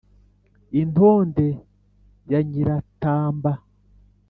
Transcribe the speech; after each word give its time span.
i 0.81 0.81
ntonde 0.89 1.47
ya 2.31 2.39
nyiratamba, 2.49 3.51